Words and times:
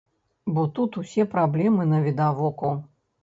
Бо 0.53 0.63
тут 0.77 0.97
усе 1.01 1.25
праблемы 1.35 1.87
навідавоку. 1.93 2.73